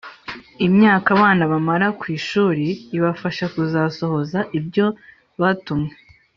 imyaka 0.67 1.07
abana 1.15 1.43
bamara 1.51 1.87
ku 1.99 2.05
ishuri 2.17 2.65
ibafasha 2.97 3.45
kuzasohoza 3.53 4.39
ibyo 4.59 4.87
batumwe\ 5.41 5.93